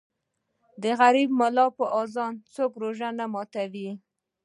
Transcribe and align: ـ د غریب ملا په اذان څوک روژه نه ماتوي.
ـ 0.41 0.81
د 0.83 0.85
غریب 0.99 1.29
ملا 1.39 1.65
په 1.77 1.85
اذان 2.01 2.33
څوک 2.55 2.71
روژه 2.83 3.09
نه 3.19 3.25
ماتوي. 3.33 3.89